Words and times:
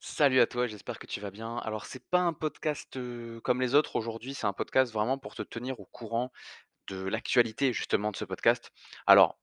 Salut 0.00 0.40
à 0.40 0.46
toi, 0.46 0.66
j'espère 0.66 0.98
que 0.98 1.06
tu 1.06 1.20
vas 1.20 1.30
bien. 1.30 1.56
Alors, 1.58 1.86
c'est 1.86 2.04
pas 2.10 2.20
un 2.20 2.32
podcast, 2.32 2.98
comme 3.42 3.60
les 3.60 3.74
autres 3.74 3.96
aujourd'hui, 3.96 4.34
c'est 4.34 4.46
un 4.46 4.52
podcast 4.52 4.92
vraiment 4.92 5.18
pour 5.18 5.34
te 5.34 5.42
tenir 5.42 5.80
au 5.80 5.86
courant 5.86 6.32
de 6.88 7.02
l'actualité 7.02 7.72
justement 7.72 8.10
de 8.12 8.16
ce 8.16 8.24
podcast. 8.24 8.70
Alors, 9.06 9.38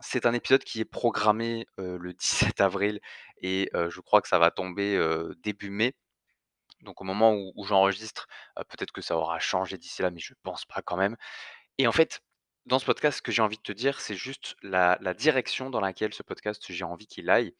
c'est 0.00 0.26
un 0.26 0.34
épisode 0.34 0.64
qui 0.64 0.80
est 0.80 0.84
programmé, 0.84 1.66
le 1.78 2.12
17 2.14 2.60
avril 2.60 3.00
et 3.40 3.70
je 3.74 4.00
crois 4.00 4.20
que 4.20 4.28
ça 4.28 4.38
va 4.38 4.50
tomber, 4.50 4.98
début 5.42 5.70
mai. 5.70 5.94
Donc 6.82 7.00
au 7.00 7.04
moment 7.04 7.34
où 7.34 7.64
j'enregistre, 7.64 8.26
peut-être 8.56 8.92
que 8.92 9.02
ça 9.02 9.16
aura 9.16 9.38
changé 9.38 9.78
d'ici 9.78 10.02
là, 10.02 10.10
mais 10.10 10.20
je 10.20 10.34
pense 10.42 10.64
pas 10.64 10.82
quand 10.82 10.96
même 10.96 11.16
et 11.78 11.86
en 11.86 11.92
fait, 11.92 12.20
dans 12.66 12.78
ce 12.78 12.84
podcast, 12.84 13.18
ce 13.18 13.22
que 13.22 13.32
j'ai 13.32 13.42
envie 13.42 13.56
de 13.56 13.62
te 13.62 13.72
dire, 13.72 14.00
c'est 14.00 14.16
juste 14.16 14.56
la 14.62 15.14
direction 15.14 15.70
dans 15.70 15.80
laquelle 15.80 16.12
ce 16.14 16.22
podcast, 16.22 16.62
j'ai 16.68 16.84
envie 16.84 17.06
qu'il 17.06 17.30
aille. 17.30 17.54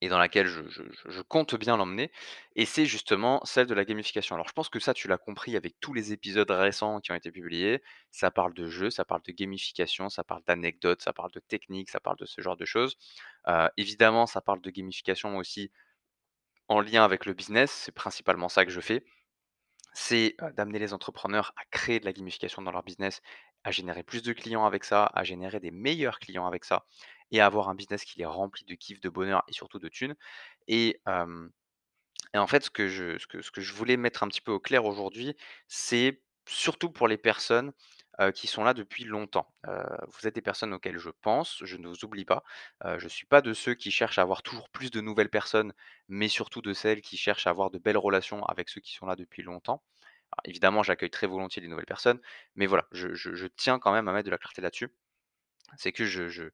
Et 0.00 0.08
dans 0.08 0.18
laquelle 0.18 0.46
je 0.46 1.20
compte 1.22 1.54
bien 1.54 1.76
l'emmener 1.76 2.10
et 2.56 2.64
c'est 2.66 2.86
justement 2.86 3.40
celle 3.44 3.66
de 3.66 3.74
la 3.74 3.84
gamification. 3.84 4.34
Alors 4.34 4.48
je 4.48 4.52
pense 4.52 4.68
que 4.68 4.80
ça, 4.80 4.94
tu 4.94 5.08
l'as 5.08 5.18
compris 5.18 5.56
avec 5.56 5.78
tous 5.80 5.92
les 5.94 6.12
épisodes 6.12 6.50
récents 6.50 7.00
qui 7.00 7.12
ont 7.12 7.14
été 7.14 7.30
publiés. 7.30 7.82
Ça 8.10 8.30
parle 8.30 8.54
de 8.54 8.68
jeux, 8.68 8.90
ça 8.90 9.04
parle 9.04 9.22
de 9.22 9.32
gamification, 9.32 10.08
ça 10.08 10.24
parle 10.24 10.42
d'anecdotes, 10.46 11.02
ça 11.02 11.12
parle 11.12 11.30
de 11.32 11.40
techniques, 11.40 11.90
ça 11.90 12.00
parle 12.00 12.16
de 12.18 12.26
ce 12.26 12.40
genre 12.40 12.56
de 12.56 12.64
choses. 12.64 12.96
Heu, 13.48 13.68
évidemment, 13.76 14.26
ça 14.26 14.40
parle 14.40 14.60
de 14.60 14.70
gamification 14.70 15.36
aussi 15.36 15.70
en 16.68 16.80
lien 16.80 17.04
avec 17.04 17.26
le 17.26 17.34
business, 17.34 17.70
c'est 17.70 17.92
principalement 17.92 18.48
ça 18.48 18.64
que 18.64 18.70
je 18.70 18.80
fais. 18.80 19.04
C'est, 19.94 20.36
heu, 20.42 20.52
d'amener 20.52 20.78
les 20.80 20.92
entrepreneurs 20.94 21.52
à 21.56 21.64
créer 21.70 22.00
de 22.00 22.04
la 22.06 22.12
gamification 22.12 22.62
dans 22.62 22.72
leur 22.72 22.82
business, 22.84 23.20
à 23.64 23.70
générer 23.70 24.02
plus 24.02 24.22
de 24.22 24.32
clients 24.32 24.64
avec 24.64 24.84
ça, 24.84 25.10
à 25.14 25.24
générer 25.24 25.60
des 25.60 25.70
meilleurs 25.70 26.18
clients 26.18 26.46
avec 26.46 26.64
ça 26.64 26.86
et 27.30 27.40
à 27.40 27.46
avoir 27.46 27.68
un 27.68 27.74
business 27.74 28.04
qui 28.04 28.18
les 28.18 28.26
remplit 28.26 28.64
de 28.64 28.74
kiff, 28.74 29.00
de 29.00 29.08
bonheur 29.08 29.42
et 29.48 29.52
surtout 29.52 29.78
de 29.78 29.88
thunes 29.88 30.14
et 30.68 31.00
en 32.34 32.46
fait, 32.46 32.64
ce 32.64 32.70
que 32.70 32.86
je 32.88 33.72
voulais 33.72 33.96
mettre 33.96 34.22
un 34.22 34.28
petit 34.28 34.40
peu 34.40 34.52
au 34.52 34.60
clair 34.60 34.84
aujourd'hui, 34.84 35.36
c'est 35.68 36.22
surtout 36.48 36.90
pour 36.90 37.08
les 37.08 37.18
personnes, 37.18 37.72
qui 38.34 38.48
sont 38.48 38.64
là 38.64 38.74
depuis 38.74 39.04
longtemps. 39.04 39.50
Vous 39.64 40.26
êtes 40.26 40.34
des 40.34 40.42
personnes 40.42 40.74
auxquelles 40.74 40.98
je 40.98 41.08
pense, 41.22 41.60
je 41.64 41.76
ne 41.78 41.88
vous 41.88 42.04
oublie 42.04 42.26
pas. 42.26 42.42
Je 42.98 43.08
suis 43.08 43.26
pas 43.26 43.40
de 43.40 43.54
ceux 43.54 43.74
qui 43.74 43.90
cherchent 43.90 44.18
à 44.18 44.22
avoir 44.22 44.42
toujours 44.42 44.68
plus 44.68 44.90
de 44.90 45.00
nouvelles 45.00 45.30
personnes, 45.30 45.72
mais 46.08 46.28
surtout 46.28 46.60
de 46.60 46.74
celles 46.74 47.00
qui 47.00 47.16
cherchent 47.16 47.46
à 47.46 47.50
avoir 47.50 47.70
de 47.70 47.78
belles 47.78 47.96
relations 47.96 48.44
avec 48.44 48.68
ceux 48.68 48.80
qui 48.82 48.92
sont 48.92 49.06
là 49.06 49.16
depuis 49.16 49.42
longtemps. 49.42 49.82
Évidemment, 50.44 50.82
j'accueille 50.82 51.10
très 51.10 51.26
volontiers 51.26 51.62
des 51.62 51.68
nouvelles 51.68 51.86
personnes, 51.86 52.20
mais 52.54 52.66
voilà, 52.66 52.86
je 52.92 53.46
tiens 53.46 53.78
quand 53.78 53.92
même 53.92 54.08
à 54.08 54.12
mettre 54.12 54.26
de 54.26 54.30
la 54.30 54.38
clarté 54.38 54.62
là-dessus. 54.62 54.88
C'est 55.76 55.92
que 55.92 56.04
je 56.04 56.50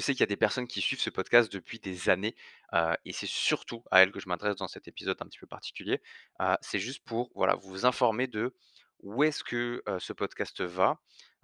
sais 0.00 0.12
qu'il 0.14 0.20
y 0.20 0.22
a 0.22 0.26
des 0.26 0.36
personnes 0.36 0.66
qui 0.66 0.80
suivent 0.80 1.00
ce 1.00 1.10
podcast 1.10 1.52
depuis 1.52 1.80
des 1.80 2.08
années, 2.10 2.34
heu 2.74 2.94
et 3.04 3.12
c'est 3.12 3.26
surtout 3.28 3.84
à 3.90 4.02
elles 4.02 4.12
que 4.12 4.20
je 4.20 4.28
m'adresse 4.28 4.56
dans 4.56 4.68
cet 4.68 4.88
épisode 4.88 5.18
un 5.20 5.26
petit 5.26 5.38
peu 5.38 5.46
particulier. 5.46 6.00
Heu, 6.40 6.54
c'est 6.62 6.78
juste 6.78 7.04
pour, 7.04 7.30
voilà, 7.34 7.56
vous 7.56 7.84
informer 7.86 8.26
de 8.26 8.54
où 9.00 9.22
est-ce 9.22 9.44
que, 9.44 9.82
heu, 9.88 9.98
ce 10.00 10.12
podcast 10.14 10.62
va, 10.62 11.00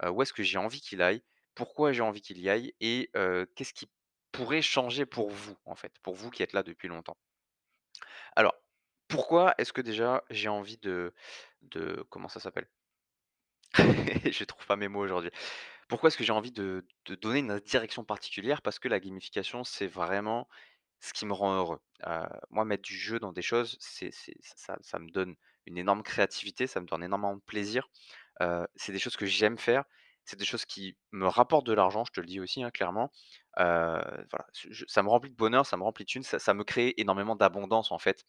où 0.09 0.21
est-ce 0.23 0.33
que 0.33 0.43
j'ai 0.43 0.57
envie 0.57 0.81
qu'il 0.81 1.01
aille, 1.01 1.21
pourquoi 1.55 1.91
j'ai 1.93 2.01
envie 2.01 2.21
qu'il 2.21 2.39
y 2.39 2.49
aille 2.49 2.73
et 2.81 3.11
qu'est-ce 3.55 3.73
qui 3.73 3.89
pourrait 4.31 4.61
changer 4.63 5.05
pour 5.05 5.29
vous, 5.29 5.55
en 5.65 5.75
fait, 5.75 5.93
pour 6.01 6.15
vous 6.15 6.29
qui 6.31 6.43
êtes 6.43 6.53
là 6.53 6.63
depuis 6.63 6.87
longtemps. 6.87 7.17
Alors, 8.35 8.55
pourquoi 9.07 9.53
est-ce 9.57 9.73
que 9.73 9.81
déjà 9.81 10.23
j'ai 10.29 10.49
envie 10.49 10.77
de 10.77 11.13
de 11.71 12.05
comment 12.09 12.29
ça 12.29 12.39
s'appelle? 12.39 12.69
Je 14.31 14.43
trouve 14.43 14.65
pas 14.65 14.75
mes 14.75 14.87
mots 14.87 15.01
aujourd'hui. 15.03 15.31
Pourquoi 15.89 16.09
est-ce 16.09 16.17
que 16.17 16.23
j'ai 16.23 16.33
envie 16.33 16.51
de 16.51 16.85
donner 17.21 17.39
une 17.39 17.59
direction 17.59 18.03
particulière? 18.05 18.61
Parce 18.61 18.79
que 18.79 18.87
la 18.87 18.99
gamification, 18.99 19.63
c'est 19.63 19.87
vraiment 19.87 20.47
ce 21.01 21.13
qui 21.13 21.25
me 21.25 21.33
rend 21.33 21.55
heureux. 21.57 21.79
Heu, 22.07 22.23
moi, 22.51 22.65
mettre 22.65 22.83
du 22.83 22.97
jeu 22.97 23.19
dans 23.19 23.33
des 23.33 23.41
choses, 23.43 23.77
c'est 23.79 24.11
ça 24.11 24.99
me 24.99 25.09
donne 25.11 25.35
une 25.67 25.77
énorme 25.77 26.03
créativité, 26.03 26.67
ça 26.67 26.81
me 26.81 26.87
donne 26.87 27.03
énormément 27.03 27.35
de 27.37 27.41
plaisir. 27.41 27.89
Heu, 28.41 28.67
c'est 28.75 28.93
des 28.93 28.99
choses 28.99 29.17
que 29.17 29.25
j'aime 29.27 29.57
faire, 29.59 29.85
c'est 30.25 30.37
des 30.37 30.45
choses 30.45 30.65
qui 30.65 30.97
me 31.11 31.27
rapportent 31.27 31.65
de 31.65 31.73
l'argent, 31.73 32.03
je 32.05 32.11
te 32.11 32.19
le 32.19 32.25
dis 32.27 32.39
aussi, 32.39 32.63
hein, 32.63 32.71
clairement. 32.71 33.11
Ça 33.57 35.03
me 35.03 35.07
remplit 35.07 35.29
de 35.29 35.35
bonheur, 35.35 35.65
ça 35.65 35.77
me 35.77 35.83
remplit 35.83 36.03
de 36.05 36.09
thunes, 36.09 36.23
ça 36.23 36.53
me 36.53 36.63
crée 36.63 36.93
énormément 36.97 37.35
d'abondance, 37.35 37.91
en 37.91 37.99
fait, 37.99 38.25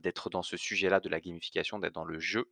d'être 0.00 0.30
dans 0.30 0.42
ce 0.42 0.56
sujet-là 0.56 1.00
de 1.00 1.08
la 1.08 1.20
gamification, 1.20 1.78
d'être 1.78 1.94
dans 1.94 2.04
le 2.04 2.18
jeu. 2.18 2.50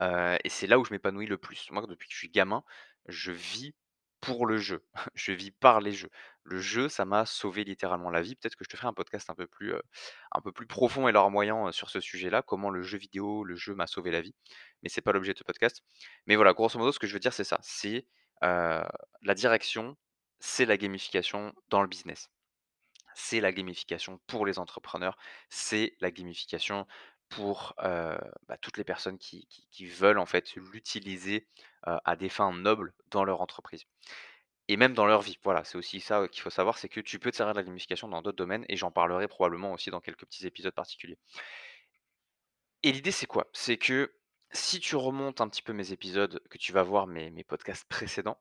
Et 0.00 0.48
c'est 0.48 0.66
là 0.66 0.78
où 0.78 0.84
je 0.84 0.92
m'épanouis 0.92 1.26
le 1.26 1.38
plus. 1.38 1.70
Moi, 1.70 1.86
depuis 1.86 2.08
que 2.08 2.14
je 2.14 2.18
suis 2.18 2.30
gamin, 2.30 2.64
je 3.06 3.30
vis 3.30 3.74
pour 4.24 4.46
le 4.46 4.56
jeu. 4.56 4.84
Je 5.14 5.32
vis 5.32 5.50
par 5.50 5.80
les 5.80 5.92
jeux. 5.92 6.10
Le 6.44 6.58
jeu, 6.58 6.88
ça 6.88 7.04
m'a 7.04 7.26
sauvé 7.26 7.64
littéralement 7.64 8.10
la 8.10 8.22
vie. 8.22 8.34
Peut-être 8.34 8.56
que 8.56 8.64
je 8.64 8.70
te 8.70 8.76
ferai 8.76 8.88
un 8.88 8.92
podcast 8.92 9.30
un 9.30 9.34
peu 9.34 9.46
plus, 9.46 9.72
un 10.32 10.40
peu 10.42 10.52
plus 10.52 10.66
profond 10.66 11.08
et 11.08 11.12
larmoyant, 11.12 11.72
sur 11.72 11.88
ce 11.90 12.00
sujet-là, 12.00 12.42
comment 12.42 12.70
le 12.70 12.82
jeu 12.82 12.98
vidéo, 12.98 13.44
le 13.44 13.56
jeu 13.56 13.74
m'a 13.74 13.86
sauvé 13.86 14.10
la 14.10 14.20
vie. 14.20 14.34
Mais 14.82 14.90
c'est 14.90 15.00
pas 15.00 15.12
l'objet 15.12 15.32
de 15.32 15.38
ce 15.38 15.44
podcast. 15.44 15.82
Mais 16.26 16.36
voilà, 16.36 16.52
grosso 16.52 16.78
modo, 16.78 16.92
ce 16.92 16.98
que 16.98 17.06
je 17.06 17.14
veux 17.14 17.20
dire, 17.20 17.32
c'est 17.32 17.44
ça. 17.44 17.58
C'est, 17.62 18.06
la 18.42 19.34
direction, 19.34 19.96
c'est 20.38 20.66
la 20.66 20.76
gamification 20.76 21.54
dans 21.70 21.80
le 21.80 21.88
business 21.88 22.30
c'est 23.14 23.40
la 23.40 23.52
gamification 23.52 24.20
pour 24.26 24.44
les 24.44 24.58
entrepreneurs, 24.58 25.16
c'est 25.48 25.96
la 26.00 26.10
gamification 26.10 26.86
pour, 27.36 27.74
bah, 27.78 28.56
toutes 28.60 28.76
les 28.78 28.84
personnes 28.84 29.18
qui 29.18 29.86
veulent 29.86 30.18
en 30.18 30.26
fait 30.26 30.54
l'utiliser, 30.54 31.46
à 31.82 32.16
des 32.16 32.28
fins 32.28 32.52
nobles 32.52 32.94
dans 33.10 33.24
leur 33.24 33.40
entreprise 33.40 33.84
et 34.68 34.76
même 34.78 34.94
dans 34.94 35.04
leur 35.04 35.20
vie. 35.20 35.38
Voilà, 35.42 35.62
c'est 35.64 35.76
aussi 35.76 36.00
ça, 36.00 36.26
qu'il 36.28 36.40
faut 36.40 36.50
savoir, 36.50 36.78
c'est 36.78 36.88
que 36.88 37.00
tu 37.00 37.18
peux 37.18 37.30
te 37.30 37.36
servir 37.36 37.52
de 37.52 37.58
la 37.58 37.64
gamification 37.64 38.08
dans 38.08 38.22
d'autres 38.22 38.38
domaines 38.38 38.64
et 38.68 38.76
j'en 38.76 38.90
parlerai 38.90 39.28
probablement 39.28 39.72
aussi 39.72 39.90
dans 39.90 40.00
quelques 40.00 40.24
petits 40.24 40.46
épisodes 40.46 40.74
particuliers 40.74 41.18
et 42.82 42.92
l'idée 42.92 43.10
c'est 43.10 43.26
quoi? 43.26 43.48
C'est 43.52 43.78
que 43.78 44.14
si 44.52 44.78
tu 44.78 44.96
remontes 44.96 45.40
un 45.40 45.48
petit 45.48 45.62
peu 45.62 45.72
mes 45.72 45.92
épisodes, 45.92 46.40
que 46.50 46.58
tu 46.58 46.72
vas 46.72 46.82
voir 46.82 47.06
mes 47.06 47.44
podcasts 47.44 47.88
précédents, 47.88 48.38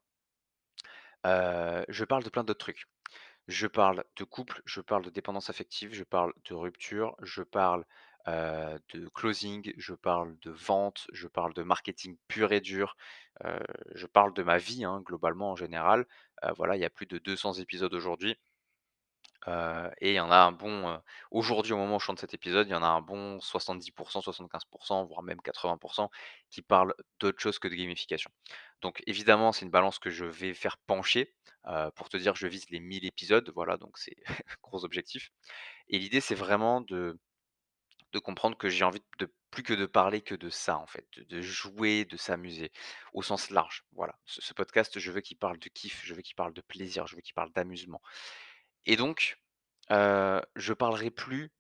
je 1.26 2.04
parle 2.06 2.24
de 2.24 2.30
plein 2.30 2.44
d'autres 2.44 2.60
trucs. 2.60 2.86
Je 3.48 3.68
parle 3.68 4.06
de 4.16 4.24
couple, 4.24 4.62
je 4.66 4.80
parle 4.80 5.04
de 5.04 5.10
dépendance 5.10 5.50
affective, 5.50 5.94
je 5.94 6.06
parle 6.06 6.34
de 6.46 6.54
rupture, 6.54 7.16
je 7.22 7.44
parle, 7.44 7.86
de 8.28 9.08
closing, 9.14 9.74
je 9.78 9.94
parle 9.94 10.38
de 10.42 10.52
vente, 10.52 11.08
je 11.12 11.28
parle 11.28 11.54
de 11.54 11.64
marketing 11.64 12.18
pur 12.28 12.52
et 12.52 12.62
dur, 12.62 12.96
je 13.94 14.06
parle 14.06 14.34
de 14.34 14.44
ma 14.44 14.58
vie, 14.58 14.86
hein, 14.86 15.02
globalement 15.06 15.52
en 15.52 15.56
général. 15.56 16.06
Voilà, 16.56 16.76
il 16.76 16.82
y 16.82 16.86
a 16.86 16.90
plus 16.90 17.06
de 17.06 17.18
200 17.18 17.54
épisodes 17.56 17.94
aujourd'hui, 17.94 18.38
et 19.48 20.12
il 20.12 20.16
y 20.16 20.20
en 20.20 20.32
a 20.32 20.38
un 20.38 20.52
bon, 20.54 21.02
aujourd'hui 21.32 21.74
au 21.74 21.78
moment 21.78 21.98
où 21.98 22.00
je 22.00 22.06
tourne 22.06 22.18
cet 22.18 22.34
épisode, 22.34 22.68
il 22.68 22.72
y 22.72 22.76
en 22.76 22.84
a 22.84 22.88
un 22.88 23.02
bon 23.02 23.40
70% 23.40 24.22
75% 24.22 25.06
voire 25.08 25.22
même 25.22 25.40
80% 25.42 26.10
qui 26.50 26.62
parlent 26.62 26.94
d'autre 27.20 27.42
chose 27.42 27.60
que 27.60 27.68
de 27.68 27.76
gamification. 27.76 28.32
Donc 28.82 29.04
évidemment, 29.06 29.52
c'est 29.52 29.66
une 29.66 29.72
balance 29.72 30.00
que 30.00 30.10
je 30.10 30.26
vais 30.26 30.54
faire 30.54 30.78
pencher, 30.78 31.34
pour 31.96 32.10
te 32.10 32.18
dire 32.18 32.36
je 32.36 32.48
vise 32.48 32.70
les 32.70 32.80
1000 32.80 33.06
épisodes, 33.06 33.50
voilà, 33.54 33.78
donc 33.78 33.98
c'est 33.98 34.16
gros 34.64 34.86
objectif 34.86 35.32
et 35.90 36.00
l'idée, 36.00 36.22
c'est 36.22 36.36
vraiment 36.36 36.82
de 36.82 37.18
de 38.14 38.20
comprendre 38.20 38.58
que 38.58 38.70
j'ai 38.70 38.86
envie 38.86 39.02
de 39.20 39.34
plus 39.52 39.64
que 39.64 39.74
de 39.74 39.86
parler 39.86 40.22
que 40.22 40.36
de 40.36 40.50
ça, 40.50 40.78
en 40.78 40.88
fait, 40.88 41.06
de 41.18 41.42
jouer, 41.42 42.06
de 42.06 42.18
s'amuser 42.18 42.72
au 43.14 43.22
sens 43.22 43.50
large, 43.50 43.86
voilà. 43.92 44.18
Ce 44.26 44.54
podcast, 44.54 45.00
je 45.00 45.12
veux 45.12 45.22
qu'il 45.22 45.38
parle 45.38 45.60
de 45.60 45.70
kiff, 45.70 46.02
je 46.06 46.14
veux 46.14 46.22
qu'il 46.22 46.36
parle 46.36 46.54
de 46.54 46.62
plaisir, 46.62 47.06
je 47.08 47.16
veux 47.16 47.22
qu'il 47.22 47.34
parle 47.34 47.52
d'amusement 47.52 48.02
et 48.86 48.96
donc, 48.96 49.38
je 49.90 50.74
parlerai 50.74 51.12
plus 51.12 51.52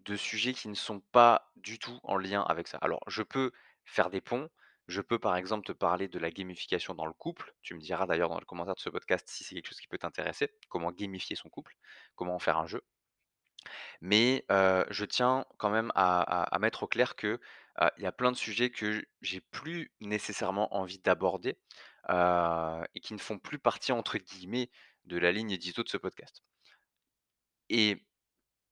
de 0.00 0.16
sujets 0.16 0.52
qui 0.52 0.68
ne 0.68 0.74
sont 0.74 1.00
pas 1.00 1.50
du 1.56 1.78
tout 1.78 1.98
en 2.02 2.16
lien 2.16 2.42
avec 2.42 2.68
ça. 2.68 2.78
Alors, 2.82 3.00
je 3.06 3.22
peux 3.22 3.52
faire 3.84 4.10
des 4.10 4.20
ponts. 4.20 4.48
Je 4.86 5.00
peux, 5.00 5.18
par 5.18 5.34
exemple, 5.34 5.64
te 5.64 5.72
parler 5.72 6.08
de 6.08 6.18
la 6.18 6.30
gamification 6.30 6.94
dans 6.94 7.06
le 7.06 7.14
couple. 7.14 7.54
Tu 7.62 7.74
me 7.74 7.80
diras 7.80 8.04
d'ailleurs 8.06 8.28
dans 8.28 8.38
le 8.38 8.44
commentaire 8.44 8.74
de 8.74 8.80
ce 8.80 8.90
podcast 8.90 9.26
si 9.30 9.42
c'est 9.42 9.54
quelque 9.54 9.68
chose 9.68 9.80
qui 9.80 9.88
peut 9.88 9.96
t'intéresser. 9.96 10.52
Comment 10.68 10.92
gamifier 10.92 11.36
son 11.36 11.48
couple, 11.48 11.74
comment 12.16 12.34
en 12.34 12.38
faire 12.38 12.58
un 12.58 12.66
jeu. 12.66 12.82
Mais, 14.00 14.44
je 14.50 15.04
tiens 15.04 15.44
quand 15.58 15.70
même 15.70 15.92
à 15.94 16.56
mettre 16.60 16.84
au 16.84 16.86
clair 16.86 17.16
que, 17.16 17.40
il 17.96 18.02
y 18.02 18.06
a 18.06 18.12
plein 18.12 18.32
de 18.32 18.36
sujets 18.36 18.70
que 18.70 19.04
j'ai 19.20 19.40
plus 19.40 19.92
nécessairement 20.00 20.74
envie 20.74 20.98
d'aborder, 20.98 21.58
et 22.08 23.00
qui 23.00 23.14
ne 23.14 23.18
font 23.18 23.38
plus 23.38 23.58
partie 23.58 23.92
entre 23.92 24.18
guillemets 24.18 24.70
«de 25.04 25.18
la 25.18 25.32
ligne 25.32 25.50
édito» 25.50 25.82
de 25.82 25.88
ce 25.88 25.96
podcast. 25.96 26.42
Et 27.68 28.04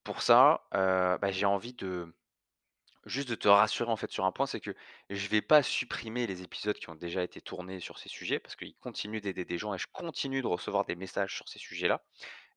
pour 0.04 0.22
ça, 0.22 0.64
bah, 0.72 1.30
j'ai 1.30 1.46
envie 1.46 1.74
de 1.74 2.14
Juste 3.04 3.28
de 3.28 3.34
te 3.34 3.48
rassurer 3.48 3.90
en 3.90 3.96
fait 3.96 4.12
sur 4.12 4.24
un 4.24 4.30
point, 4.30 4.46
c'est 4.46 4.60
que 4.60 4.76
je 5.10 5.26
vais 5.26 5.42
pas 5.42 5.64
supprimer 5.64 6.28
les 6.28 6.42
épisodes 6.42 6.76
qui 6.76 6.88
ont 6.88 6.94
déjà 6.94 7.24
été 7.24 7.40
tournés 7.40 7.80
sur 7.80 7.98
ces 7.98 8.08
sujets, 8.08 8.38
parce 8.38 8.54
qu'ils 8.54 8.76
continuent 8.76 9.20
d'aider 9.20 9.44
des 9.44 9.58
gens 9.58 9.74
et 9.74 9.78
je 9.78 9.88
continue 9.90 10.40
de 10.40 10.46
recevoir 10.46 10.84
des 10.84 10.94
messages 10.94 11.34
sur 11.34 11.48
ces 11.48 11.58
sujets-là 11.58 12.04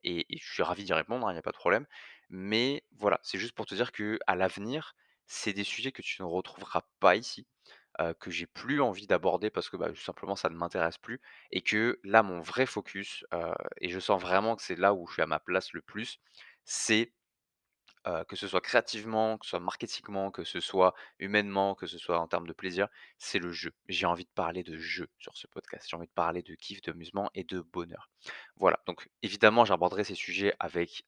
et 0.04 0.24
je 0.30 0.54
suis 0.54 0.62
ravi 0.62 0.84
d'y 0.84 0.94
répondre, 0.94 1.28
hein, 1.28 1.34
il 1.34 1.36
y 1.36 1.40
a 1.40 1.42
pas 1.42 1.52
de 1.52 1.58
problème. 1.58 1.88
Mais 2.36 2.84
voilà, 2.98 3.20
c'est 3.24 3.40
juste 3.40 3.54
pour 3.56 3.66
te 3.66 3.76
dire 3.76 3.92
que 3.92 4.20
à 4.28 4.36
l'avenir, 4.36 4.96
c'est 5.28 5.54
des 5.54 5.64
sujets 5.64 5.92
que 5.94 6.02
tu 6.02 6.22
ne 6.22 6.28
retrouveras 6.28 6.84
pas 7.00 7.16
ici. 7.16 7.48
heu, 8.02 8.14
que 8.16 8.32
j'ai 8.32 8.48
plus 8.48 8.82
envie 8.82 9.08
d'aborder 9.08 9.50
parce 9.52 9.70
que, 9.70 9.78
bah, 9.78 9.90
tout 9.90 9.96
simplement 9.98 10.36
ça 10.38 10.50
ne 10.50 10.56
m'intéresse 10.58 10.98
plus 11.00 11.22
et 11.52 11.62
que 11.64 12.00
là 12.06 12.24
mon 12.24 12.42
vrai 12.42 12.66
focus, 12.68 13.26
et 13.82 13.90
je 13.90 14.00
sens 14.00 14.22
vraiment 14.22 14.56
que 14.58 14.64
c'est 14.64 14.78
là 14.78 14.94
où 14.96 15.08
je 15.08 15.14
suis 15.16 15.24
à 15.24 15.28
ma 15.28 15.40
place 15.40 15.74
le 15.74 15.82
plus, 15.82 16.20
c'est, 16.66 17.14
que 18.28 18.36
ce 18.36 18.48
soit 18.48 18.62
créativement, 18.62 19.38
que 19.38 19.46
ce 19.46 19.52
soit 19.52 19.60
marketingment, 19.60 20.30
que 20.32 20.44
ce 20.44 20.60
soit 20.60 20.94
humainement, 21.20 21.74
que 21.76 21.88
ce 21.88 21.98
soit 21.98 22.20
en 22.20 22.28
termes 22.28 22.46
de 22.48 22.54
plaisir, 22.54 22.88
c'est 23.18 23.40
le 23.40 23.52
jeu. 23.52 23.74
J'ai 23.88 24.06
envie 24.06 24.26
de 24.26 24.30
parler 24.36 24.64
de 24.64 24.78
jeu 24.78 25.08
sur 25.18 25.36
ce 25.38 25.48
podcast. 25.48 25.88
J'ai 25.90 25.98
envie 25.98 26.06
de 26.08 26.12
parler 26.12 26.44
de 26.44 26.54
kiff, 26.56 26.82
d'amusement 26.82 27.32
et 27.34 27.44
de 27.44 27.62
bonheur. 27.62 28.10
Voilà, 28.58 28.80
donc 28.86 29.10
évidemment 29.24 29.66
j'aborderai 29.66 30.04
ces 30.04 30.16
sujets 30.16 30.54
avec, 30.60 31.04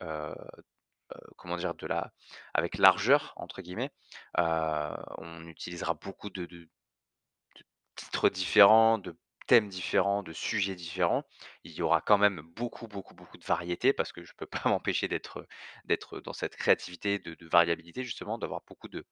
comment 1.37 1.57
dire? 1.57 1.73
De 1.75 1.87
la 1.87 2.11
avec 2.53 2.77
«largeur» 2.77 3.33
entre 3.37 3.61
guillemets. 3.61 3.91
On 4.37 5.47
utilisera 5.47 5.93
beaucoup 5.95 6.29
de 6.29 6.47
titres 7.95 8.29
différents, 8.29 8.97
de 8.97 9.17
thèmes 9.47 9.69
différents, 9.69 10.23
de 10.23 10.33
sujets 10.33 10.75
différents. 10.75 11.23
Il 11.63 11.71
y 11.73 11.81
aura 11.81 12.01
quand 12.01 12.17
même 12.17 12.41
beaucoup, 12.55 12.87
beaucoup, 12.87 13.15
beaucoup 13.15 13.37
de 13.37 13.45
variété 13.45 13.93
parce 13.93 14.11
que 14.11 14.23
je 14.23 14.33
peux 14.37 14.45
pas 14.65 14.69
m'empêcher 14.69 15.07
d'être, 15.07 15.47
d'être 15.85 16.19
dans 16.21 16.33
cette 16.33 16.55
créativité 16.55 17.19
de 17.19 17.47
variabilité 17.47 18.03
justement, 18.03 18.37
d'avoir 18.37 18.61
beaucoup 18.67 18.87
de 18.89 19.05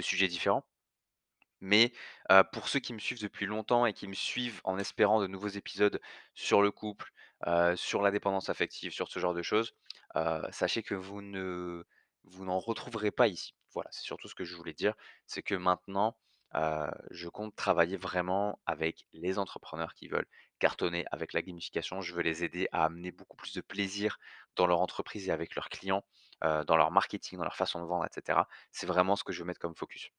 sujets 0.00 0.28
différents. 0.28 0.64
Mais, 1.62 1.92
pour 2.52 2.68
ceux 2.68 2.80
qui 2.80 2.92
me 2.92 2.98
suivent 2.98 3.20
depuis 3.22 3.46
longtemps 3.46 3.86
et 3.86 3.92
qui 3.92 4.08
me 4.08 4.14
suivent 4.14 4.60
en 4.64 4.78
espérant 4.78 5.20
de 5.20 5.28
nouveaux 5.28 5.48
épisodes 5.48 6.00
sur 6.34 6.60
le 6.60 6.72
couple, 6.72 7.12
heu, 7.46 7.76
sur 7.76 8.02
la 8.02 8.10
dépendance 8.10 8.48
affective, 8.50 8.92
sur 8.92 9.08
ce 9.08 9.18
genre 9.20 9.34
de 9.34 9.42
choses, 9.42 9.74
heu, 10.16 10.42
sachez 10.50 10.82
que 10.82 10.94
vous 10.94 11.22
ne 11.22 11.84
vous 12.24 12.44
n'en 12.44 12.58
retrouverez 12.60 13.10
pas 13.10 13.26
ici. 13.28 13.54
Voilà, 13.74 13.88
c'est 13.92 14.02
surtout 14.04 14.28
ce 14.28 14.34
que 14.34 14.44
je 14.44 14.54
voulais 14.56 14.74
dire. 14.74 14.94
C'est 15.26 15.42
que 15.42 15.54
maintenant, 15.54 16.16
heu, 16.54 16.86
je 17.10 17.28
compte 17.28 17.54
travailler 17.56 17.96
vraiment 17.96 18.60
avec 18.66 19.06
les 19.12 19.38
entrepreneurs 19.38 19.94
qui 19.94 20.08
veulent 20.08 20.26
cartonner 20.58 21.04
avec 21.10 21.32
la 21.32 21.42
gamification. 21.42 22.00
Je 22.00 22.14
veux 22.14 22.22
les 22.22 22.44
aider 22.44 22.68
à 22.72 22.84
amener 22.84 23.10
beaucoup 23.12 23.36
plus 23.36 23.52
de 23.54 23.60
plaisir 23.60 24.18
dans 24.56 24.66
leur 24.66 24.80
entreprise 24.80 25.28
et 25.28 25.32
avec 25.32 25.54
leurs 25.56 25.68
clients, 25.68 26.04
dans 26.42 26.76
leur 26.76 26.90
marketing, 26.90 27.38
dans 27.38 27.44
leur 27.44 27.56
façon 27.56 27.80
de 27.80 27.86
vendre 27.86 28.04
et 28.04 28.08
cetera. 28.12 28.48
C'est 28.72 28.86
vraiment 28.86 29.16
ce 29.16 29.24
que 29.24 29.32
je 29.32 29.40
veux 29.40 29.46
mettre 29.46 29.60
comme 29.60 29.76
focus. 29.76 30.10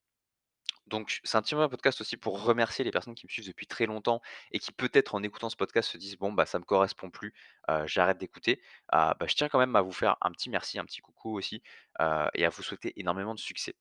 Donc, 0.88 1.19
c'est 1.24 1.38
un 1.38 1.41
petit 1.41 1.56
peu 1.56 1.62
un 1.62 1.69
podcast 1.69 2.01
aussi 2.01 2.18
pour 2.18 2.44
remercier 2.44 2.83
les 2.83 2.91
personnes 2.91 3.15
qui 3.15 3.25
me 3.25 3.30
suivent 3.31 3.47
depuis 3.47 3.68
très 3.68 3.85
longtemps 3.85 4.21
et 4.51 4.59
qui 4.59 4.71
peut-être 4.74 5.15
en 5.15 5.24
écoutant 5.24 5.50
ce 5.50 5.56
podcast 5.56 5.89
se 5.89 5.97
disent 5.97 6.18
bon 6.18 6.33
bah 6.33 6.45
ça 6.45 6.59
me 6.59 6.65
correspond 6.65 7.09
plus, 7.09 7.33
heu, 7.69 7.88
j'arrête 7.88 8.18
d'écouter. 8.18 8.62
Ah, 8.89 9.15
bah, 9.19 9.25
je 9.27 9.35
tiens 9.35 9.50
quand 9.50 9.59
même 9.59 9.75
à 9.75 9.81
vous 9.81 9.91
faire 9.94 10.18
un 10.21 10.31
petit 10.31 10.50
merci, 10.50 10.80
un 10.80 10.85
petit 10.85 11.01
coucou 11.01 11.38
aussi, 11.38 11.63
heu, 12.01 12.27
et 12.33 12.45
à 12.45 12.50
vous 12.50 12.63
souhaiter 12.63 12.94
énormément 13.00 13.33
de 13.35 13.39
succès. 13.39 13.75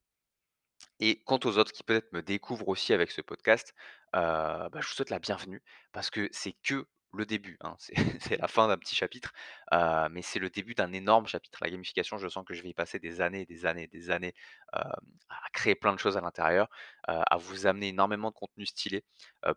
Et 1.00 1.22
quant 1.24 1.38
aux 1.44 1.58
autres 1.58 1.72
qui 1.72 1.82
peut-être 1.82 2.12
me 2.12 2.22
découvrent 2.22 2.68
aussi 2.68 2.92
avec 2.92 3.10
ce 3.10 3.20
podcast, 3.20 3.74
heu, 4.16 4.18
bah, 4.20 4.70
je 4.80 4.86
vous 4.88 4.94
souhaite 4.94 5.10
la 5.10 5.18
bienvenue 5.18 5.62
parce 5.92 6.10
que 6.10 6.28
c'est 6.32 6.52
que 6.62 6.86
le 7.14 7.26
début, 7.26 7.56
hein. 7.60 7.76
C'est 8.20 8.36
la 8.38 8.48
fin 8.48 8.68
d'un 8.68 8.78
petit 8.78 8.94
chapitre, 8.94 9.32
heu, 9.72 10.08
mais 10.10 10.22
c'est 10.22 10.38
le 10.38 10.50
début 10.50 10.74
d'un 10.74 10.92
énorme 10.92 11.26
chapitre. 11.26 11.58
La 11.62 11.70
gamification, 11.70 12.18
je 12.18 12.28
sens 12.28 12.44
que 12.46 12.54
je 12.54 12.62
vais 12.62 12.70
y 12.70 12.74
passer 12.74 12.98
des 12.98 13.20
années, 13.20 13.44
des 13.46 13.66
années, 13.66 13.86
des 13.86 14.10
années, 14.10 14.34
hem, 14.74 14.82
à 15.30 15.50
créer 15.52 15.74
plein 15.74 15.92
de 15.94 15.98
choses 15.98 16.16
à 16.16 16.20
l'intérieur, 16.20 16.68
heu, 17.10 17.14
à 17.30 17.36
vous 17.36 17.66
amener 17.66 17.88
énormément 17.88 18.30
de 18.30 18.34
contenu 18.34 18.66
stylé, 18.66 19.04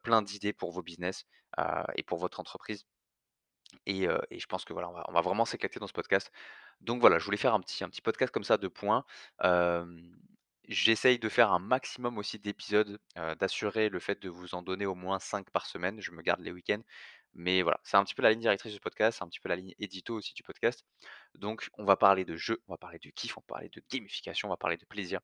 plein 0.03 0.21
d'idées 0.21 0.53
pour 0.53 0.71
vos 0.71 0.81
business, 0.83 1.25
et 1.95 2.03
pour 2.03 2.17
votre 2.19 2.39
entreprise. 2.41 2.85
Et 3.85 4.07
je 4.39 4.45
pense 4.47 4.65
que 4.65 4.73
voilà, 4.73 4.89
on 5.07 5.11
va 5.13 5.21
vraiment 5.21 5.45
s'éclater 5.45 5.79
dans 5.79 5.87
ce 5.87 5.93
podcast. 5.93 6.31
Donc 6.81 7.01
voilà, 7.01 7.19
je 7.19 7.25
voulais 7.25 7.37
faire 7.37 7.53
un 7.53 7.59
petit 7.61 7.83
un 7.83 7.89
petit 7.89 8.01
podcast 8.01 8.31
comme 8.33 8.43
ça 8.43 8.57
de 8.57 8.67
points. 8.67 9.05
J'essaye 10.67 11.19
de 11.19 11.29
faire 11.29 11.51
un 11.51 11.59
maximum 11.59 12.17
aussi 12.17 12.39
d'épisodes, 12.39 12.99
d'assurer 13.39 13.89
le 13.89 13.99
fait 13.99 14.19
de 14.21 14.29
vous 14.29 14.55
en 14.55 14.63
donner 14.63 14.87
au 14.87 14.95
moins 14.95 15.19
5 15.19 15.49
par 15.51 15.67
semaine. 15.67 16.01
Je 16.01 16.11
me 16.11 16.21
garde 16.23 16.39
les 16.41 16.51
week-ends. 16.51 16.81
Mais 17.35 17.61
voilà, 17.61 17.79
c'est 17.83 17.97
un 17.97 18.03
petit 18.03 18.15
peu 18.15 18.21
la 18.23 18.31
ligne 18.31 18.41
directrice 18.41 18.73
du 18.73 18.79
podcast, 18.79 19.17
c'est 19.19 19.23
un 19.23 19.27
petit 19.27 19.39
peu 19.39 19.49
la 19.49 19.55
ligne 19.57 19.73
édito 19.79 20.15
aussi 20.15 20.33
du 20.33 20.43
podcast. 20.43 20.85
Donc 21.35 21.69
on 21.77 21.85
va 21.85 21.97
parler 21.97 22.25
de 22.25 22.35
jeux, 22.37 22.61
on 22.67 22.73
va 22.73 22.77
parler 22.77 22.99
de 22.99 23.09
kiff, 23.09 23.37
on 23.37 23.41
va 23.41 23.45
parler 23.47 23.69
de 23.69 23.81
gamification, 23.91 24.47
on 24.47 24.51
va 24.51 24.57
parler 24.57 24.77
de 24.77 24.85
plaisir 24.85 25.19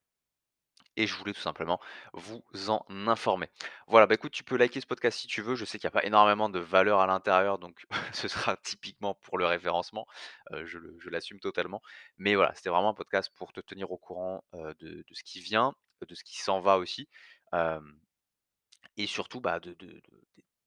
et 0.97 1.07
je 1.07 1.15
voulais 1.15 1.33
tout 1.33 1.41
simplement 1.41 1.79
vous 2.13 2.43
en 2.69 2.85
informer. 3.07 3.49
Voilà, 3.87 4.07
bah, 4.07 4.15
écoute, 4.15 4.31
tu 4.31 4.43
peux 4.43 4.57
liker 4.57 4.81
ce 4.81 4.85
podcast 4.85 5.19
si 5.19 5.27
tu 5.27 5.41
veux. 5.41 5.55
Je 5.55 5.65
sais 5.65 5.79
qu'il 5.79 5.85
y 5.85 5.87
a 5.87 5.91
pas 5.91 6.03
énormément 6.05 6.49
de 6.49 6.59
valeur 6.59 6.99
à 6.99 7.07
l'intérieur, 7.07 7.59
donc 7.59 7.85
ce 8.13 8.27
sera 8.27 8.57
typiquement 8.57 9.15
pour 9.15 9.37
le 9.37 9.45
référencement, 9.45 10.05
heu, 10.53 10.65
je 10.65 11.09
l'assume 11.09 11.39
totalement. 11.39 11.81
Mais 12.17 12.35
voilà, 12.35 12.53
c'était 12.55 12.69
vraiment 12.69 12.89
un 12.89 12.93
podcast 12.93 13.31
pour 13.35 13.53
te 13.53 13.61
tenir 13.61 13.91
au 13.91 13.97
courant, 13.97 14.43
heu, 14.55 14.73
de 14.79 15.03
ce 15.13 15.23
qui 15.23 15.39
vient, 15.41 15.75
de 16.07 16.15
ce 16.15 16.23
qui 16.23 16.39
s'en 16.39 16.59
va 16.61 16.77
aussi, 16.77 17.07
et 18.97 19.07
surtout, 19.07 19.41
bah, 19.41 19.59
de 19.59 19.75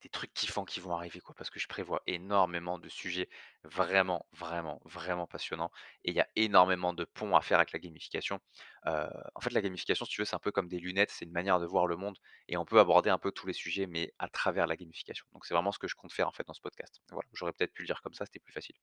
des 0.05 0.11
trucs 0.11 0.35
kiffants 0.35 0.67
qui 0.67 0.81
vont 0.81 0.95
arriver, 0.95 1.21
quoi. 1.21 1.35
Parce 1.35 1.51
que 1.51 1.59
je 1.59 1.67
prévois 1.67 2.03
énormément 2.06 2.79
de 2.79 2.89
sujets 2.91 3.29
vraiment, 3.65 4.27
vraiment, 4.33 4.81
vraiment 4.85 5.27
passionnants 5.27 5.71
et 6.05 6.11
il 6.11 6.17
y 6.17 6.21
a 6.21 6.29
énormément 6.37 6.93
de 6.93 7.05
ponts 7.05 7.35
à 7.35 7.41
faire 7.41 7.56
avec 7.59 7.73
la 7.73 7.79
gamification. 7.79 8.39
Heu, 8.87 9.09
en 9.35 9.41
fait, 9.41 9.51
la 9.51 9.62
gamification, 9.62 10.05
si 10.05 10.12
tu 10.12 10.21
veux, 10.21 10.27
c'est 10.27 10.37
un 10.37 10.41
peu 10.41 10.53
comme 10.53 10.69
des 10.69 10.79
lunettes, 10.79 11.11
c'est 11.11 11.25
une 11.25 11.33
manière 11.33 11.59
de 11.59 11.67
voir 11.67 11.87
le 11.87 11.97
monde 11.97 12.19
et 12.49 12.59
on 12.59 12.67
peut 12.67 12.79
aborder 12.79 13.09
un 13.09 13.19
peu 13.19 13.33
tous 13.33 13.47
les 13.47 13.55
sujets, 13.55 13.87
mais 13.87 14.12
à 14.19 14.29
travers 14.29 14.67
la 14.67 14.77
gamification. 14.77 15.27
Donc 15.33 15.47
c'est 15.47 15.55
vraiment 15.55 15.73
ce 15.73 15.79
que 15.79 15.89
je 15.89 15.95
compte 15.95 16.12
faire, 16.12 16.29
en 16.29 16.33
fait, 16.33 16.47
dans 16.47 16.55
ce 16.55 16.61
podcast. 16.61 17.00
Voilà, 17.11 17.27
j'aurais 17.33 17.53
peut-être 17.53 17.73
pu 17.73 17.83
le 17.83 17.87
dire 17.87 18.03
comme 18.03 18.15
ça, 18.15 18.27
c'était 18.27 18.41
plus 18.41 18.53
facile. 18.53 18.77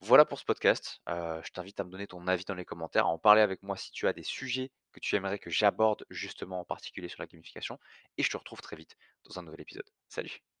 Voilà 0.00 0.24
pour 0.26 0.38
ce 0.38 0.44
podcast. 0.44 1.00
Heu, 1.08 1.40
je 1.44 1.50
t'invite 1.52 1.80
à 1.80 1.84
me 1.84 1.90
donner 1.90 2.06
ton 2.06 2.26
avis 2.26 2.44
dans 2.44 2.54
les 2.54 2.64
commentaires, 2.66 3.06
à 3.06 3.08
en 3.08 3.18
parler 3.18 3.40
avec 3.40 3.62
moi 3.62 3.76
si 3.76 3.90
tu 3.92 4.06
as 4.06 4.12
des 4.12 4.22
sujets 4.24 4.70
que 4.92 5.00
tu 5.00 5.16
aimerais 5.16 5.38
que 5.38 5.50
j'aborde 5.50 6.04
justement 6.10 6.60
en 6.60 6.64
particulier 6.64 7.08
sur 7.08 7.22
la 7.22 7.26
gamification 7.26 7.78
et 8.18 8.22
je 8.22 8.30
te 8.30 8.36
retrouve 8.36 8.60
très 8.60 8.76
vite 8.76 8.96
dans 9.24 9.38
un 9.38 9.42
nouvel 9.42 9.62
épisode. 9.62 9.88
Salut. 10.08 10.51